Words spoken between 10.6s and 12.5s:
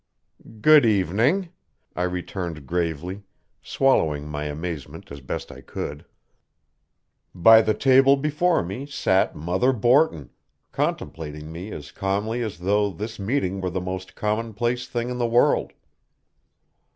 contemplating me as calmly